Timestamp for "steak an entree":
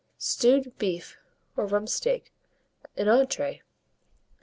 1.87-3.61